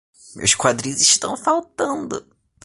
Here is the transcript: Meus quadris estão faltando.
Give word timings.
Meus 0.35 0.55
quadris 0.55 0.99
estão 0.99 1.37
faltando. 1.37 2.25